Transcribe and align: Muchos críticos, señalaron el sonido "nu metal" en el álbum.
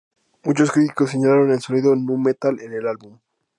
Muchos 0.45 0.71
críticos, 0.71 1.11
señalaron 1.11 1.51
el 1.51 1.61
sonido 1.61 1.95
"nu 1.95 2.17
metal" 2.17 2.59
en 2.59 2.73
el 2.73 2.87
álbum. 2.87 3.19